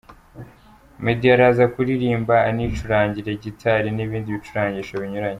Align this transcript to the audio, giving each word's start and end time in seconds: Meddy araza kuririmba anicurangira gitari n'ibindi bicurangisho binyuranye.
Meddy 1.03 1.27
araza 1.35 1.65
kuririmba 1.73 2.35
anicurangira 2.49 3.31
gitari 3.43 3.87
n'ibindi 3.93 4.35
bicurangisho 4.35 4.93
binyuranye. 5.01 5.29